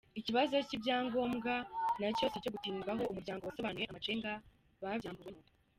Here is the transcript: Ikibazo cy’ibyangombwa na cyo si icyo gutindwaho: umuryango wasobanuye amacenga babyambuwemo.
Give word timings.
Ikibazo 0.19 0.55
cy’ibyangombwa 0.67 1.53
na 1.99 2.09
cyo 2.17 2.25
si 2.31 2.35
icyo 2.39 2.53
gutindwaho: 2.55 3.03
umuryango 3.11 3.43
wasobanuye 3.43 3.85
amacenga 3.87 4.29
babyambuwemo. 4.81 5.41